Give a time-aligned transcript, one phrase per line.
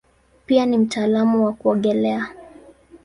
[0.45, 2.29] Pia ni mtaalamu wa kuogelea.